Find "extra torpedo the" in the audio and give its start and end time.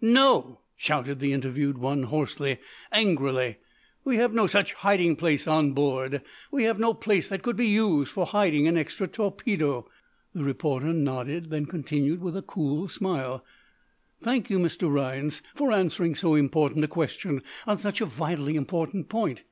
8.76-10.42